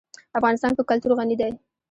افغانستان 0.39 0.71
په 0.75 0.83
کلتور 0.89 1.11
غني 1.17 1.35
دی. 1.41 1.51